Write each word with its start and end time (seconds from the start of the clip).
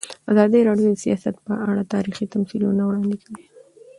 ازادي 0.31 0.59
راډیو 0.69 0.89
د 0.93 0.97
سیاست 1.05 1.35
په 1.45 1.53
اړه 1.69 1.89
تاریخي 1.93 2.25
تمثیلونه 2.33 2.81
وړاندې 2.85 3.17
کړي. 3.23 3.43